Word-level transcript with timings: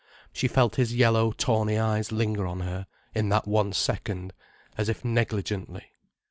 She 0.33 0.47
felt 0.47 0.77
his 0.77 0.95
yellow 0.95 1.31
tawny 1.31 1.77
eyes 1.77 2.11
linger 2.11 2.47
on 2.47 2.61
her, 2.61 2.87
in 3.13 3.29
that 3.29 3.47
one 3.47 3.71
second, 3.71 4.33
as 4.75 4.89
if 4.89 5.05
negligently. 5.05 5.91